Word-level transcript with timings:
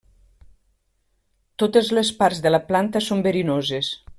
Totes 1.63 1.91
les 1.99 2.11
parts 2.23 2.43
de 2.47 2.55
la 2.57 2.63
planta 2.73 3.07
són 3.09 3.23
verinoses. 3.29 3.93